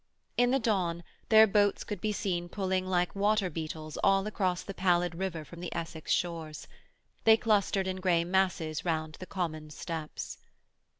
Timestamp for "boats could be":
1.45-2.11